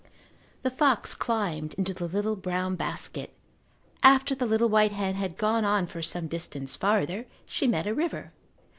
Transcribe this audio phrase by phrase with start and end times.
[0.63, 3.35] The fox climbed into the little brown basket.
[4.01, 7.93] After the little white hen had gone on for some distance farther she met a
[7.93, 8.31] river.